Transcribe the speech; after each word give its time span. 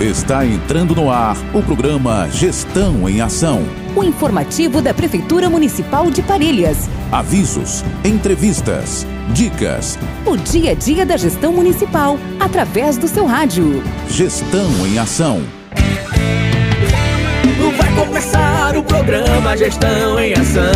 Está 0.00 0.46
entrando 0.46 0.94
no 0.94 1.10
ar 1.10 1.36
o 1.52 1.62
programa 1.62 2.26
Gestão 2.30 3.06
em 3.06 3.20
Ação. 3.20 3.62
O 3.94 4.02
informativo 4.02 4.80
da 4.80 4.94
Prefeitura 4.94 5.50
Municipal 5.50 6.10
de 6.10 6.22
Parelhas. 6.22 6.88
Avisos, 7.12 7.84
entrevistas, 8.02 9.06
dicas. 9.34 9.98
O 10.24 10.38
dia 10.38 10.70
a 10.70 10.74
dia 10.74 11.04
da 11.04 11.18
gestão 11.18 11.52
municipal, 11.52 12.18
através 12.40 12.96
do 12.96 13.06
seu 13.06 13.26
rádio. 13.26 13.82
Gestão 14.08 14.70
em 14.86 14.98
Ação. 14.98 15.42
Vai 17.76 17.94
começar 17.94 18.78
o 18.78 18.82
programa 18.82 19.54
Gestão 19.54 20.18
em 20.18 20.32
Ação. 20.32 20.72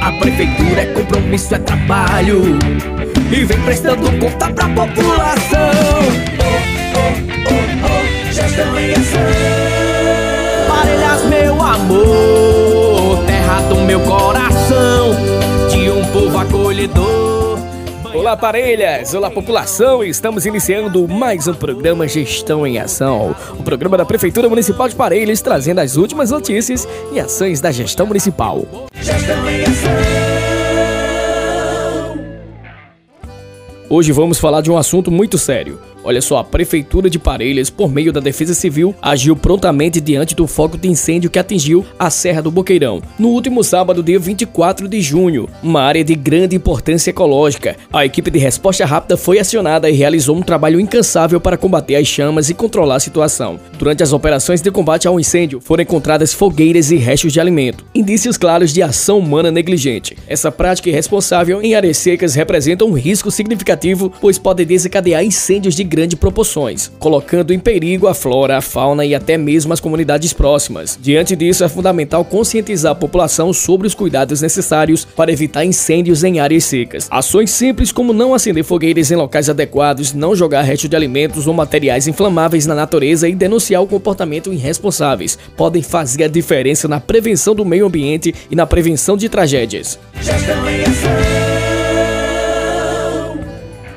A 0.00 0.12
Prefeitura 0.20 0.82
é 0.82 0.86
compromisso, 0.92 1.56
é 1.56 1.58
trabalho. 1.58 2.56
E 3.32 3.44
vem 3.44 3.60
prestando 3.62 4.16
conta 4.20 4.52
pra 4.52 4.68
população 4.68 6.33
gestão 8.54 8.78
em 8.78 8.92
ação. 8.92 9.20
Parelhas, 10.68 11.24
meu 11.24 11.60
amor, 11.60 13.24
terra 13.26 13.60
do 13.62 13.76
meu 13.76 14.00
coração, 14.00 15.10
de 15.70 15.90
um 15.90 16.04
povo 16.12 16.38
acolhedor. 16.38 17.58
Olá, 18.14 18.36
parelhas! 18.36 19.12
Olá, 19.12 19.28
população! 19.28 20.04
Estamos 20.04 20.46
iniciando 20.46 21.06
mais 21.08 21.48
um 21.48 21.54
programa 21.54 22.06
Gestão 22.06 22.64
em 22.64 22.78
Ação. 22.78 23.34
O 23.58 23.62
programa 23.62 23.98
da 23.98 24.04
Prefeitura 24.04 24.48
Municipal 24.48 24.88
de 24.88 24.94
Parelhas 24.94 25.42
trazendo 25.42 25.80
as 25.80 25.96
últimas 25.96 26.30
notícias 26.30 26.86
e 27.12 27.18
ações 27.18 27.60
da 27.60 27.72
gestão 27.72 28.06
municipal. 28.06 28.64
Gestão 29.00 29.50
em 29.50 29.62
Ação. 29.62 30.33
Hoje 33.96 34.10
vamos 34.10 34.40
falar 34.40 34.60
de 34.60 34.72
um 34.72 34.76
assunto 34.76 35.08
muito 35.08 35.38
sério 35.38 35.78
Olha 36.06 36.20
só, 36.20 36.36
a 36.36 36.44
Prefeitura 36.44 37.08
de 37.08 37.18
Parelhas, 37.18 37.70
por 37.70 37.90
meio 37.90 38.12
da 38.12 38.20
Defesa 38.20 38.52
Civil, 38.52 38.94
agiu 39.00 39.34
prontamente 39.34 40.02
diante 40.02 40.34
do 40.34 40.46
foco 40.46 40.76
de 40.76 40.86
incêndio 40.86 41.30
que 41.30 41.38
atingiu 41.38 41.84
a 41.98 42.10
Serra 42.10 42.42
do 42.42 42.50
Boqueirão. 42.50 43.00
No 43.18 43.28
último 43.28 43.64
sábado, 43.64 44.02
dia 44.02 44.18
24 44.18 44.86
de 44.86 45.00
junho, 45.00 45.48
uma 45.62 45.80
área 45.80 46.04
de 46.04 46.14
grande 46.14 46.54
importância 46.54 47.08
ecológica. 47.08 47.74
A 47.90 48.04
equipe 48.04 48.30
de 48.30 48.38
resposta 48.38 48.84
rápida 48.84 49.16
foi 49.16 49.38
acionada 49.38 49.88
e 49.88 49.94
realizou 49.94 50.36
um 50.36 50.42
trabalho 50.42 50.78
incansável 50.78 51.40
para 51.40 51.56
combater 51.56 51.96
as 51.96 52.06
chamas 52.06 52.50
e 52.50 52.54
controlar 52.54 52.96
a 52.96 53.00
situação. 53.00 53.58
Durante 53.78 54.02
as 54.02 54.12
operações 54.12 54.60
de 54.60 54.70
combate 54.70 55.08
ao 55.08 55.18
incêndio, 55.18 55.58
foram 55.58 55.84
encontradas 55.84 56.34
fogueiras 56.34 56.90
e 56.90 56.96
restos 56.96 57.32
de 57.32 57.40
alimento, 57.40 57.82
indícios 57.94 58.36
claros 58.36 58.74
de 58.74 58.82
ação 58.82 59.18
humana 59.18 59.50
negligente. 59.50 60.18
Essa 60.28 60.52
prática 60.52 60.90
irresponsável 60.90 61.62
em 61.62 61.74
áreas 61.74 61.96
secas 61.96 62.34
representa 62.34 62.84
um 62.84 62.92
risco 62.92 63.30
significativo, 63.30 63.83
pois 64.20 64.38
pode 64.38 64.64
desencadear 64.64 65.24
incêndios 65.24 65.74
de 65.74 65.84
grandes 65.84 66.18
proporções, 66.18 66.90
colocando 66.98 67.52
em 67.52 67.58
perigo 67.58 68.06
a 68.06 68.14
flora, 68.14 68.56
a 68.56 68.60
fauna 68.60 69.04
e 69.04 69.14
até 69.14 69.36
mesmo 69.36 69.72
as 69.72 69.80
comunidades 69.80 70.32
próximas. 70.32 70.98
Diante 71.00 71.36
disso, 71.36 71.64
é 71.64 71.68
fundamental 71.68 72.24
conscientizar 72.24 72.92
a 72.92 72.94
população 72.94 73.52
sobre 73.52 73.86
os 73.86 73.94
cuidados 73.94 74.40
necessários 74.40 75.04
para 75.04 75.32
evitar 75.32 75.64
incêndios 75.64 76.24
em 76.24 76.40
áreas 76.40 76.64
secas. 76.64 77.08
Ações 77.10 77.50
simples 77.50 77.92
como 77.92 78.12
não 78.12 78.34
acender 78.34 78.64
fogueiras 78.64 79.10
em 79.10 79.16
locais 79.16 79.50
adequados, 79.50 80.12
não 80.12 80.34
jogar 80.34 80.62
restos 80.62 80.88
de 80.88 80.96
alimentos 80.96 81.46
ou 81.46 81.54
materiais 81.54 82.08
inflamáveis 82.08 82.66
na 82.66 82.74
natureza 82.74 83.28
e 83.28 83.34
denunciar 83.34 83.82
o 83.82 83.86
comportamento 83.86 84.52
irresponsáveis 84.52 85.38
podem 85.56 85.82
fazer 85.82 86.24
a 86.24 86.28
diferença 86.28 86.88
na 86.88 87.00
prevenção 87.00 87.54
do 87.54 87.64
meio 87.64 87.86
ambiente 87.86 88.34
e 88.50 88.56
na 88.56 88.66
prevenção 88.66 89.16
de 89.16 89.28
tragédias. 89.28 89.98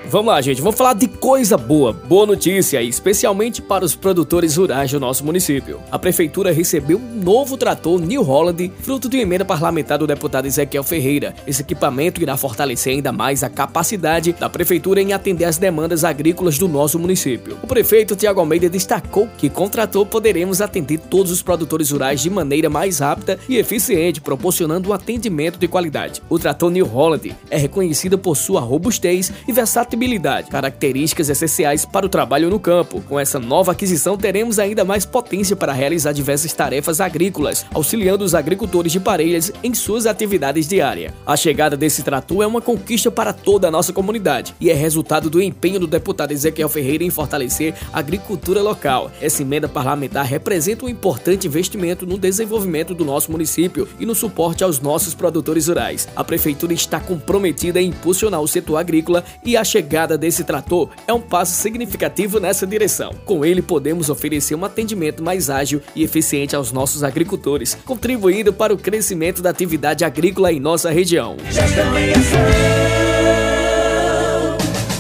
Vamos 0.10 0.32
lá, 0.32 0.40
gente, 0.40 0.62
vamos 0.62 0.78
falar 0.78 0.94
de 0.94 1.06
coisa 1.06 1.58
boa, 1.58 1.92
boa 1.92 2.26
notícia, 2.26 2.82
especialmente 2.82 3.62
para 3.62 3.84
os 3.84 3.94
produtores 3.94 4.56
rurais 4.56 4.90
do 4.90 5.02
nosso 5.02 5.26
município. 5.26 5.82
A 5.92 6.00
prefeitura 6.00 6.54
recebeu 6.54 6.98
um 6.98 7.22
novo 7.22 7.58
trator 7.58 8.00
New 8.00 8.24
Holland, 8.24 8.72
fruto 8.80 9.10
de 9.10 9.18
emenda 9.18 9.44
parlamentar 9.44 9.98
do 9.98 10.08
deputado 10.08 10.46
Ezequiel 10.46 10.86
Ferreira. 10.86 11.36
Esse 11.46 11.62
equipamento 11.62 12.22
irá 12.22 12.38
fortalecer 12.38 12.94
ainda 12.94 13.12
mais 13.12 13.44
a 13.44 13.50
capacidade 13.50 14.32
da 14.32 14.50
prefeitura 14.50 15.02
em 15.02 15.12
atender 15.12 15.44
às 15.44 15.58
demandas 15.58 16.06
agrícolas 16.06 16.58
do 16.58 16.70
nosso 16.70 16.98
município. 16.98 17.58
O 17.62 17.68
prefeito 17.68 18.16
Tiago 18.16 18.40
Almeida 18.40 18.70
destacou 18.70 19.28
que 19.38 19.50
com 19.50 19.66
o 19.66 19.70
trator 19.70 20.06
poderemos 20.06 20.62
atender 20.62 21.00
todos 21.00 21.34
os 21.34 21.42
produtores 21.42 21.92
rurais 21.92 22.22
de 22.22 22.30
maneira 22.30 22.70
mais 22.70 23.00
rápida 23.00 23.38
e 23.50 23.58
eficiente, 23.58 24.22
proporcionando 24.22 24.90
um 24.90 24.94
atendimento 24.94 25.60
de 25.60 25.68
qualidade. 25.68 26.22
O 26.30 26.40
trator 26.40 26.72
New 26.72 26.86
Holland 26.86 27.36
é 27.50 27.58
reconhecido 27.58 28.18
por 28.18 28.38
sua 28.38 28.62
robustez 28.62 29.34
e 29.46 29.52
versatilidade 29.52 29.97
compatibilidade, 29.98 30.50
características 30.50 31.30
essenciais 31.30 31.86
para 31.86 32.06
o 32.06 32.10
trabalho 32.10 32.50
no 32.50 32.60
campo. 32.60 33.02
Com 33.02 33.20
essa 33.20 33.40
nova 33.40 33.72
aquisição, 33.72 34.16
teremos 34.16 34.60
ainda 34.60 34.86
mais 34.86 35.06
potência 35.06 35.56
para 35.56 35.74
realizar 35.74 36.12
diversas 36.12 36.54
tarefas 36.54 37.02
agrícolas, 37.02 37.66
auxiliando 37.74 38.24
os 38.24 38.36
agricultores 38.36 38.92
de 38.92 39.00
Parelhas 39.00 39.52
em 39.64 39.74
suas 39.74 40.06
atividades 40.06 40.68
diárias. 40.68 41.14
A 41.26 41.36
chegada 41.36 41.76
desse 41.76 42.04
trator 42.04 42.44
é 42.44 42.48
uma 42.48 42.62
conquista 42.62 43.10
para 43.10 43.34
toda 43.34 43.68
a 43.68 43.72
nossa 43.72 43.92
comunidade 43.92 44.54
e 44.60 44.70
é 44.70 44.74
resultado 44.74 45.30
do 45.30 45.42
empenho 45.42 45.80
do 45.80 45.88
deputado 45.88 46.32
Ezequiel 46.32 46.70
Ferreira 46.70 47.04
em 47.04 47.10
fortalecer 47.10 47.74
a 47.92 48.00
agricultura 48.00 48.62
local. 48.62 49.12
Essa 49.20 49.42
emenda 49.42 49.68
parlamentar 49.68 50.26
representa 50.26 50.86
um 50.86 50.90
importante 50.90 51.48
investimento 51.48 52.06
no 52.06 52.18
desenvolvimento 52.18 52.94
do 52.94 53.04
nosso 53.04 53.32
município 53.32 53.88
e 54.00 54.06
no 54.06 54.14
suporte 54.14 54.64
aos 54.64 54.80
nossos 54.80 55.14
produtores 55.14 55.68
rurais. 55.68 56.08
A 56.16 56.24
prefeitura 56.24 56.74
está 56.74 57.00
comprometida 57.00 57.82
em 57.82 57.90
impulsionar 57.90 58.42
o 58.42 58.48
setor 58.48 58.78
agrícola 58.78 59.24
e 59.44 59.58
a 59.58 59.64
chegada 59.64 59.87
chegada 59.88 60.18
desse 60.18 60.44
trator 60.44 60.90
é 61.08 61.14
um 61.14 61.22
passo 61.22 61.54
significativo 61.54 62.42
nessa 62.42 62.68
direção. 62.68 63.14
Com 63.24 63.46
ele, 63.46 63.62
podemos 63.62 64.10
oferecer 64.10 64.54
um 64.54 64.66
atendimento 64.66 65.24
mais 65.24 65.50
ágil 65.50 65.82
e 65.96 66.04
eficiente 66.04 66.58
aos 66.58 66.74
nossos 66.74 67.06
agricultores, 67.06 67.78
contribuindo 67.86 68.52
para 68.52 68.74
o 68.74 68.78
crescimento 68.78 69.42
da 69.42 69.50
atividade 69.50 70.04
agrícola 70.04 70.52
em 70.52 70.60
nossa 70.60 70.90
região. 70.90 71.38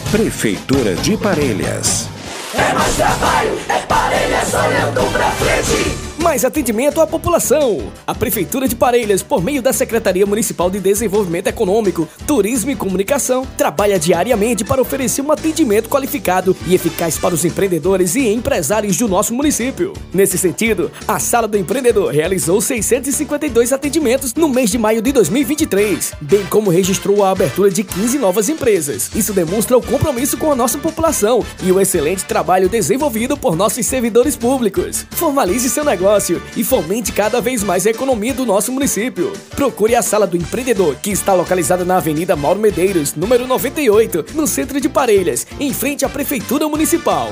Prefeitura 0.10 0.96
de 0.96 1.18
Parelhas. 1.18 2.08
É 2.54 2.74
mais 2.74 2.96
trabalho, 2.96 3.60
é 3.68 3.80
Parelhas 3.80 4.54
olhando 4.54 5.12
pra 5.12 5.32
frente 5.32 6.17
mais 6.28 6.44
atendimento 6.44 7.00
à 7.00 7.08
população. 7.08 7.90
A 8.06 8.14
Prefeitura 8.14 8.68
de 8.68 8.76
Parelhas, 8.76 9.24
por 9.24 9.42
meio 9.42 9.62
da 9.62 9.72
Secretaria 9.72 10.26
Municipal 10.26 10.70
de 10.70 10.78
Desenvolvimento 10.78 11.48
Econômico, 11.48 12.06
Turismo 12.28 12.70
e 12.70 12.76
Comunicação, 12.76 13.48
trabalha 13.58 13.98
diariamente 13.98 14.66
para 14.66 14.82
oferecer 14.82 15.22
um 15.22 15.32
atendimento 15.32 15.88
qualificado 15.88 16.54
e 16.68 16.76
eficaz 16.76 17.18
para 17.18 17.34
os 17.34 17.46
empreendedores 17.46 18.16
e 18.16 18.28
empresários 18.28 18.98
do 18.98 19.08
nosso 19.08 19.34
município. 19.34 19.94
Nesse 20.14 20.38
sentido, 20.38 20.92
a 21.08 21.18
Sala 21.18 21.48
do 21.48 21.58
Empreendedor 21.58 22.12
realizou 22.12 22.60
652 22.60 23.72
atendimentos 23.72 24.34
no 24.34 24.50
mês 24.50 24.70
de 24.70 24.78
maio 24.78 25.02
de 25.02 25.14
2023, 25.14 26.12
bem 26.20 26.46
como 26.48 26.70
registrou 26.70 27.24
a 27.24 27.32
abertura 27.32 27.72
de 27.72 27.86
15 27.86 28.20
novas 28.20 28.50
empresas. 28.50 29.10
Isso 29.16 29.32
demonstra 29.32 29.78
o 29.78 29.82
compromisso 29.82 30.36
com 30.36 30.52
a 30.52 30.56
nossa 30.58 30.78
população 30.78 31.42
e 31.64 31.72
o 31.72 31.80
excelente 31.80 32.26
trabalho 32.26 32.68
desenvolvido 32.68 33.38
por 33.38 33.56
nossos 33.56 33.86
servidores 33.86 34.36
públicos. 34.36 35.06
Formalize 35.12 35.70
seu 35.70 35.86
negócio 35.86 36.17
negócio 36.18 36.42
e 36.56 36.64
fomente 36.64 37.12
cada 37.12 37.40
vez 37.40 37.64
mais 37.64 37.86
a 37.86 37.92
economia 37.92 38.34
do 38.34 38.46
nosso 38.46 38.72
município. 38.72 39.32
Procure 39.56 39.96
a 39.96 40.02
Sala 40.02 40.26
do 40.26 40.36
Empreendedor, 40.36 40.96
que 40.96 41.12
está 41.12 41.34
localizada 41.34 41.86
na 41.86 41.98
Avenida 41.98 42.36
Mauro 42.36 42.60
Medeiros, 42.60 43.14
número 43.14 43.46
98, 43.46 44.26
no 44.34 44.48
centro 44.48 44.82
de 44.82 44.90
Parelhas, 44.90 45.46
em 45.60 45.72
frente 45.72 46.04
à 46.06 46.10
Prefeitura 46.10 46.68
Municipal. 46.68 47.30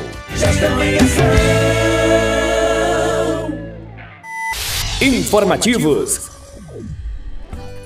Informativos. 5.02 6.36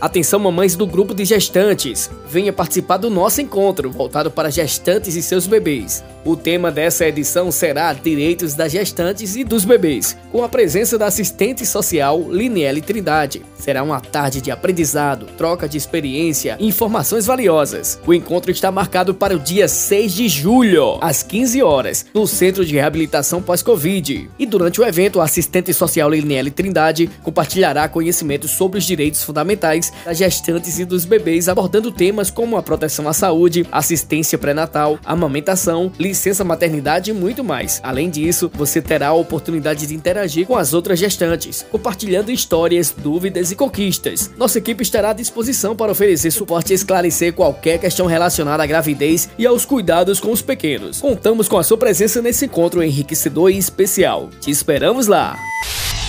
Atenção 0.02 0.40
mamães 0.40 0.78
do 0.78 0.88
grupo 0.88 1.14
de 1.14 1.26
gestantes, 1.26 2.10
venha 2.26 2.54
participar 2.54 2.96
do 2.96 3.10
nosso 3.10 3.42
encontro 3.42 3.92
voltado 3.92 4.32
para 4.32 4.50
gestantes 4.50 5.16
e 5.16 5.22
seus 5.22 5.46
bebês. 5.46 6.02
O 6.26 6.36
tema 6.36 6.70
dessa 6.70 7.08
edição 7.08 7.50
será 7.50 7.94
Direitos 7.94 8.54
das 8.54 8.74
Gestantes 8.74 9.38
e 9.38 9.44
dos 9.46 9.64
Bebês, 9.64 10.18
com 10.32 10.44
a 10.44 10.50
presença 10.50 10.98
da 10.98 11.06
assistente 11.06 11.66
social 11.66 12.26
Liniele 12.30 12.82
Trindade. 12.82 13.42
Será 13.58 13.84
uma 13.84 14.02
tarde 14.02 14.42
de 14.42 14.52
aprendizado, 14.52 15.28
troca 15.38 15.68
de 15.68 15.78
experiência 15.78 16.58
e 16.60 16.68
informações 16.68 17.26
valiosas. 17.26 18.00
O 18.06 18.14
encontro 18.14 18.52
está 18.52 18.70
marcado 18.70 19.14
para 19.14 19.36
o 19.36 19.40
dia 19.40 19.68
6 19.68 20.14
de 20.14 20.28
julho, 20.28 20.98
às 21.02 21.24
15 21.24 21.64
horas, 21.64 22.06
no 22.14 22.28
Centro 22.28 22.66
de 22.66 22.76
Reabilitação 22.76 23.42
Pós-Covid. 23.42 24.30
E 24.38 24.46
durante 24.46 24.82
o 24.82 24.86
evento, 24.86 25.22
a 25.22 25.24
assistente 25.24 25.74
social 25.74 26.10
Liniele 26.10 26.52
Trindade 26.52 27.10
compartilhará 27.24 27.88
conhecimentos 27.88 28.52
sobre 28.52 28.78
os 28.78 28.86
direitos 28.86 29.24
fundamentais 29.24 29.92
das 30.04 30.18
gestantes 30.18 30.80
e 30.80 30.86
dos 30.86 31.06
bebês, 31.06 31.48
abordando 31.48 31.92
temas 31.92 32.30
como 32.30 32.58
a 32.58 32.64
proteção 32.64 33.08
à 33.08 33.14
saúde, 33.14 33.66
assistência 33.72 34.38
pré-natal, 34.38 35.00
amamentação, 35.06 35.92
licença 35.98 36.10
maternidade 36.44 37.12
e 37.12 37.14
muito 37.14 37.44
mais. 37.44 37.80
Além 37.84 38.10
disso, 38.10 38.52
você 38.54 38.82
terá 38.82 39.08
a 39.10 39.14
oportunidade 39.14 39.88
de 39.88 39.96
interagir 39.96 40.46
com 40.46 40.56
as 40.56 40.74
outras 40.74 41.00
gestantes, 41.00 41.66
compartilhando 41.72 42.32
histórias, 42.32 42.94
dúvidas 42.96 43.52
e 43.52 43.56
conquistas. 43.56 44.32
Nossa 44.38 44.58
equipe 44.58 44.84
estará 44.84 45.12
à 45.12 45.14
disposição 45.14 45.76
para 45.76 45.92
oferecer 45.92 46.32
suporte 46.32 46.72
e 46.72 46.76
esclarecer 46.76 47.34
qualquer 47.34 47.80
questão 47.80 48.06
relacionada 48.06 48.64
à 48.64 48.66
gravidez 48.66 49.30
e 49.38 49.46
aos 49.46 49.66
cuidados 49.66 50.20
com 50.20 50.32
os 50.32 50.42
pequenos. 50.42 51.00
Contamos 51.02 51.48
com 51.48 51.58
a 51.58 51.64
sua 51.64 51.78
presença 51.78 52.22
nesse 52.22 52.46
encontro 52.46 52.84
enriquecedor 52.84 53.52
e 53.52 53.58
especial. 53.58 54.30
Te 54.40 54.52
esperamos 54.52 55.08
lá! 55.08 55.36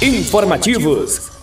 Informativos 0.02 1.39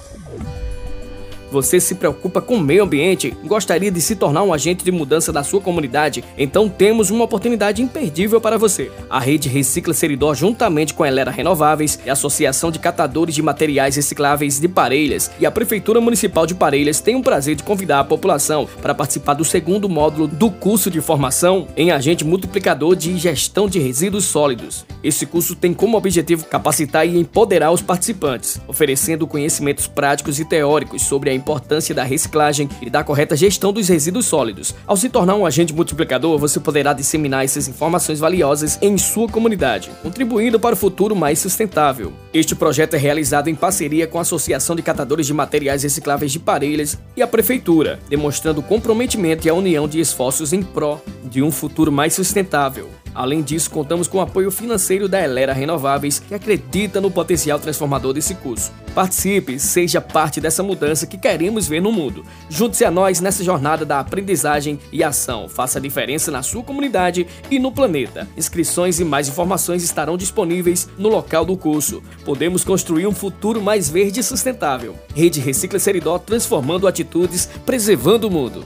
você 1.51 1.79
se 1.79 1.95
preocupa 1.95 2.41
com 2.41 2.55
o 2.55 2.59
meio 2.59 2.83
ambiente 2.83 3.35
gostaria 3.45 3.91
de 3.91 4.01
se 4.01 4.15
tornar 4.15 4.43
um 4.43 4.53
agente 4.53 4.83
de 4.83 4.91
mudança 4.91 5.31
da 5.31 5.43
sua 5.43 5.61
comunidade? 5.61 6.23
Então 6.37 6.69
temos 6.69 7.09
uma 7.09 7.25
oportunidade 7.25 7.81
imperdível 7.81 8.41
para 8.41 8.57
você. 8.57 8.91
A 9.09 9.19
rede 9.19 9.49
Recicla 9.49 9.93
Seridó, 9.93 10.33
juntamente 10.33 10.93
com 10.93 11.03
a 11.03 11.07
Elera 11.07 11.31
Renováveis 11.31 11.99
e 12.05 12.09
a 12.09 12.13
Associação 12.13 12.71
de 12.71 12.79
Catadores 12.79 13.35
de 13.35 13.41
Materiais 13.41 13.95
Recicláveis 13.95 14.59
de 14.59 14.67
Parelhas 14.67 15.31
e 15.39 15.45
a 15.45 15.51
Prefeitura 15.51 16.01
Municipal 16.01 16.45
de 16.45 16.55
Parelhas 16.55 16.99
tem 16.99 17.15
o 17.15 17.21
prazer 17.23 17.55
de 17.55 17.63
convidar 17.63 17.99
a 17.99 18.03
população 18.03 18.67
para 18.81 18.93
participar 18.93 19.33
do 19.33 19.45
segundo 19.45 19.87
módulo 19.87 20.27
do 20.27 20.51
curso 20.51 20.89
de 20.89 21.01
formação 21.01 21.67
em 21.75 21.91
agente 21.91 22.25
multiplicador 22.25 22.95
de 22.95 23.17
gestão 23.17 23.67
de 23.67 23.79
resíduos 23.79 24.25
sólidos. 24.25 24.85
Esse 25.03 25.25
curso 25.25 25.55
tem 25.55 25.73
como 25.73 25.97
objetivo 25.97 26.45
capacitar 26.45 27.07
e 27.07 27.17
empoderar 27.17 27.71
os 27.71 27.81
participantes, 27.81 28.59
oferecendo 28.67 29.27
conhecimentos 29.27 29.87
práticos 29.87 30.39
e 30.39 30.45
teóricos 30.45 31.03
sobre 31.03 31.29
a 31.29 31.33
importância 31.37 31.95
da 31.95 32.03
reciclagem 32.03 32.69
e 32.81 32.89
da 32.89 33.03
correta 33.03 33.35
gestão 33.35 33.71
dos 33.71 33.87
resíduos 33.87 34.25
sólidos. 34.25 34.75
Ao 34.85 34.97
se 34.97 35.09
tornar 35.09 35.35
um 35.35 35.45
agente 35.45 35.73
multiplicador, 35.73 36.37
você 36.37 36.59
poderá 36.59 36.93
disseminar 36.93 37.45
essas 37.45 37.67
informações 37.67 38.19
valiosas 38.19 38.77
em 38.81 38.97
sua 38.97 39.27
comunidade, 39.29 39.91
contribuindo 40.01 40.59
para 40.59 40.73
o 40.73 40.77
futuro 40.77 41.15
mais 41.15 41.39
sustentável. 41.39 42.11
Este 42.33 42.55
projeto 42.55 42.95
é 42.95 42.97
realizado 42.97 43.49
em 43.49 43.55
parceria 43.55 44.07
com 44.07 44.17
a 44.17 44.21
Associação 44.21 44.75
de 44.75 44.81
Catadores 44.81 45.27
de 45.27 45.33
Materiais 45.33 45.83
Recicláveis 45.83 46.31
de 46.31 46.39
Parelhas 46.39 46.97
e 47.15 47.21
a 47.21 47.27
Prefeitura, 47.27 47.99
demonstrando 48.09 48.61
comprometimento 48.61 49.47
e 49.47 49.49
a 49.49 49.53
união 49.53 49.87
de 49.87 49.99
esforços 49.99 50.53
em 50.53 50.61
pró 50.61 50.99
de 51.23 51.41
um 51.41 51.51
futuro 51.51 51.91
mais 51.91 52.13
sustentável. 52.13 52.89
Além 53.17 53.41
disso, 53.41 53.71
contamos 53.71 54.07
com 54.07 54.19
o 54.19 54.21
apoio 54.21 54.51
financeiro 54.51 55.09
da 55.09 55.19
Elera 55.19 55.51
Renováveis, 55.51 56.19
que 56.19 56.35
acredita 56.35 57.01
no 57.01 57.09
potencial 57.09 57.59
transformador 57.59 58.13
desse 58.13 58.35
curso. 58.35 58.71
Participe, 58.93 59.59
seja 59.59 59.99
parte 59.99 60.39
dessa 60.39 60.61
mudança 60.61 61.07
que 61.07 61.17
queremos 61.17 61.67
ver 61.67 61.81
no 61.81 61.91
mundo. 61.91 62.23
Junte-se 62.47 62.85
a 62.85 62.91
nós 62.91 63.19
nessa 63.19 63.43
jornada 63.43 63.83
da 63.83 63.99
aprendizagem 63.99 64.79
e 64.91 65.03
ação. 65.03 65.49
Faça 65.49 65.79
a 65.79 65.81
diferença 65.81 66.29
na 66.29 66.43
sua 66.43 66.61
comunidade 66.61 67.25
e 67.49 67.57
no 67.57 67.71
planeta. 67.71 68.27
Inscrições 68.37 68.99
e 68.99 69.03
mais 69.03 69.27
informações 69.27 69.81
estarão 69.81 70.15
disponíveis 70.15 70.87
no 70.95 71.09
local 71.09 71.43
do 71.43 71.57
curso. 71.57 72.03
Podemos 72.23 72.63
construir 72.63 73.07
um 73.07 73.15
futuro 73.15 73.59
mais 73.59 73.89
verde 73.89 74.19
e 74.19 74.23
sustentável. 74.23 74.93
Rede 75.15 75.39
Recicla 75.39 75.79
Seridó 75.79 76.19
transformando 76.19 76.87
atitudes, 76.87 77.49
preservando 77.65 78.27
o 78.27 78.31
mundo. 78.31 78.63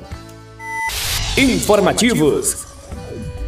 Informativos. 1.37 2.70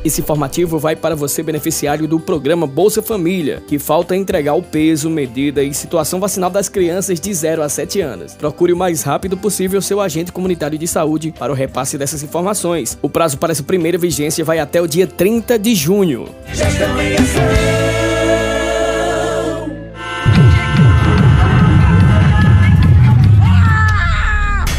Esse 0.03 0.19
informativo 0.19 0.77
vai 0.77 0.97
para 0.97 1.15
você 1.15 1.41
beneficiário 1.41 2.05
do 2.09 2.19
programa 2.19 2.67
Bolsa 2.67 3.01
Família, 3.01 3.63
que 3.65 3.79
falta 3.79 4.17
entregar 4.17 4.53
o 4.53 4.61
peso, 4.61 5.09
medida 5.09 5.63
e 5.63 5.73
situação 5.73 6.19
vacinal 6.19 6.49
das 6.49 6.67
crianças 6.67 7.21
de 7.21 7.33
0 7.33 7.61
a 7.63 7.69
7 7.69 8.01
anos. 8.01 8.33
Procure 8.33 8.73
o 8.73 8.77
mais 8.77 9.01
rápido 9.01 9.37
possível 9.37 9.81
seu 9.81 10.01
agente 10.01 10.29
comunitário 10.29 10.77
de 10.77 10.87
saúde 10.87 11.33
para 11.39 11.53
o 11.53 11.55
repasse 11.55 11.97
dessas 11.97 12.21
informações. 12.21 12.97
O 13.01 13.09
prazo 13.09 13.37
para 13.37 13.53
essa 13.53 13.63
primeira 13.63 13.97
vigência 13.97 14.43
vai 14.43 14.59
até 14.59 14.81
o 14.81 14.87
dia 14.87 15.07
30 15.07 15.57
de 15.57 15.73
junho. 15.73 16.27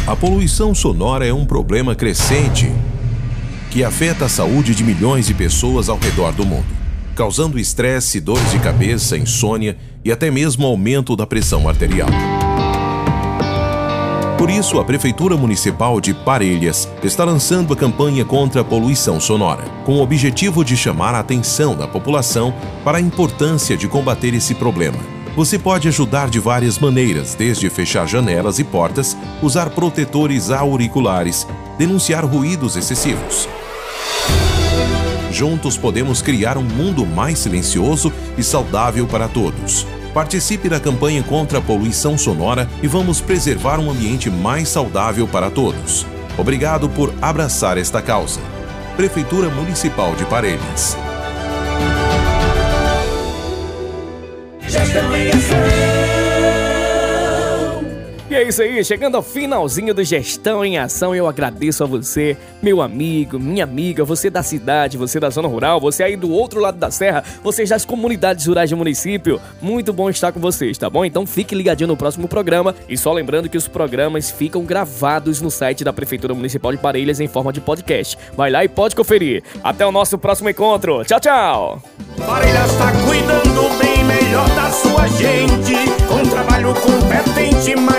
A 0.05 0.15
poluição 0.15 0.75
sonora 0.75 1.25
é 1.25 1.33
um 1.33 1.45
problema 1.45 1.95
crescente 1.95 2.71
que 3.75 3.83
afeta 3.83 4.23
a 4.23 4.29
saúde 4.29 4.73
de 4.73 4.85
milhões 4.85 5.27
de 5.27 5.33
pessoas 5.33 5.89
ao 5.89 5.97
redor 5.97 6.31
do 6.31 6.45
mundo, 6.45 6.65
causando 7.13 7.59
estresse, 7.59 8.21
dores 8.21 8.49
de 8.49 8.57
cabeça, 8.57 9.17
insônia 9.17 9.75
e 10.01 10.13
até 10.13 10.31
mesmo 10.31 10.65
aumento 10.65 11.13
da 11.13 11.27
pressão 11.27 11.67
arterial. 11.67 12.07
Por 14.37 14.49
isso, 14.49 14.79
a 14.79 14.85
Prefeitura 14.85 15.35
Municipal 15.35 15.99
de 15.99 16.13
Parelhas 16.13 16.87
está 17.03 17.25
lançando 17.25 17.73
a 17.73 17.75
campanha 17.75 18.23
contra 18.23 18.61
a 18.61 18.63
poluição 18.63 19.19
sonora, 19.19 19.65
com 19.83 19.95
o 19.95 20.01
objetivo 20.01 20.63
de 20.63 20.77
chamar 20.77 21.13
a 21.13 21.19
atenção 21.19 21.75
da 21.75 21.85
população 21.85 22.53
para 22.81 22.99
a 22.99 23.01
importância 23.01 23.75
de 23.75 23.89
combater 23.89 24.33
esse 24.33 24.55
problema. 24.55 24.99
Você 25.35 25.59
pode 25.59 25.89
ajudar 25.89 26.29
de 26.29 26.39
várias 26.39 26.79
maneiras, 26.79 27.35
desde 27.35 27.69
fechar 27.69 28.07
janelas 28.07 28.57
e 28.57 28.63
portas, 28.63 29.17
usar 29.41 29.69
protetores 29.71 30.49
auriculares, 30.49 31.45
denunciar 31.77 32.23
ruídos 32.25 32.77
excessivos, 32.77 33.49
Juntos 35.31 35.77
podemos 35.77 36.21
criar 36.21 36.57
um 36.57 36.63
mundo 36.63 37.05
mais 37.05 37.39
silencioso 37.39 38.11
e 38.37 38.43
saudável 38.43 39.05
para 39.05 39.27
todos. 39.27 39.85
Participe 40.13 40.69
da 40.69 40.79
campanha 40.79 41.21
contra 41.23 41.59
a 41.59 41.61
poluição 41.61 42.17
sonora 42.17 42.69
e 42.81 42.87
vamos 42.87 43.19
preservar 43.19 43.79
um 43.79 43.91
ambiente 43.91 44.29
mais 44.29 44.69
saudável 44.69 45.27
para 45.27 45.49
todos. 45.49 46.05
Obrigado 46.37 46.87
por 46.87 47.13
abraçar 47.21 47.77
esta 47.77 48.01
causa. 48.01 48.39
Prefeitura 48.95 49.49
Municipal 49.49 50.15
de 50.15 50.23
Parelhas. 50.23 50.97
isso 58.47 58.61
aí, 58.61 58.83
chegando 58.83 59.15
ao 59.15 59.23
finalzinho 59.23 59.93
do 59.93 60.03
Gestão 60.03 60.63
em 60.63 60.77
Ação, 60.77 61.15
eu 61.15 61.27
agradeço 61.27 61.83
a 61.83 61.87
você, 61.87 62.37
meu 62.61 62.81
amigo, 62.81 63.39
minha 63.39 63.63
amiga, 63.63 64.03
você 64.03 64.29
da 64.29 64.43
cidade, 64.43 64.97
você 64.97 65.19
da 65.19 65.29
zona 65.29 65.47
rural, 65.47 65.79
você 65.79 66.03
aí 66.03 66.15
do 66.15 66.29
outro 66.31 66.59
lado 66.59 66.77
da 66.77 66.91
serra, 66.91 67.23
você 67.43 67.65
das 67.65 67.85
comunidades 67.85 68.45
rurais 68.45 68.69
do 68.69 68.77
município. 68.77 69.41
Muito 69.61 69.91
bom 69.91 70.09
estar 70.09 70.31
com 70.31 70.39
vocês, 70.39 70.77
tá 70.77 70.89
bom? 70.89 71.03
Então 71.03 71.25
fique 71.25 71.55
ligadinho 71.55 71.87
no 71.87 71.97
próximo 71.97 72.27
programa 72.27 72.75
e 72.87 72.97
só 72.97 73.11
lembrando 73.11 73.49
que 73.49 73.57
os 73.57 73.67
programas 73.67 74.29
ficam 74.29 74.63
gravados 74.63 75.41
no 75.41 75.49
site 75.49 75.83
da 75.83 75.91
Prefeitura 75.91 76.33
Municipal 76.33 76.71
de 76.71 76.77
Parelhas 76.77 77.19
em 77.19 77.27
forma 77.27 77.51
de 77.51 77.61
podcast. 77.61 78.17
Vai 78.35 78.51
lá 78.51 78.63
e 78.63 78.67
pode 78.67 78.95
conferir. 78.95 79.43
Até 79.63 79.85
o 79.85 79.91
nosso 79.91 80.17
próximo 80.17 80.49
encontro. 80.49 81.03
Tchau, 81.03 81.19
tchau. 81.19 81.83
Parelhas 82.25 82.71
tá 82.77 82.91
cuidando 83.05 83.77
bem 83.77 84.03
melhor 84.03 84.47
da 84.49 84.69
sua 84.69 85.07
gente, 85.07 85.75
com 86.07 86.29
trabalho 86.29 86.73
competente, 86.75 87.75
mas 87.75 87.94